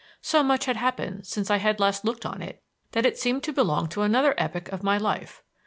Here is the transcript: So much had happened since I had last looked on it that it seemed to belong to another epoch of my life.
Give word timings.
So 0.23 0.41
much 0.41 0.65
had 0.65 0.77
happened 0.77 1.27
since 1.27 1.51
I 1.51 1.57
had 1.57 1.79
last 1.79 2.03
looked 2.03 2.25
on 2.25 2.41
it 2.41 2.63
that 2.93 3.05
it 3.05 3.19
seemed 3.19 3.43
to 3.43 3.53
belong 3.53 3.87
to 3.89 4.01
another 4.01 4.33
epoch 4.35 4.67
of 4.69 4.81
my 4.81 4.97
life. 4.97 5.43